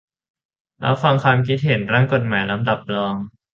[0.83, 3.15] รับฟังความคิดเห็น ร่างกฎหมายลำดับรอง